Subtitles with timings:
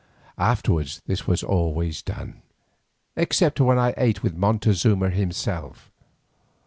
[0.39, 2.41] Afterwards this was always done,
[3.15, 5.91] except when I ate with Montezuma himself.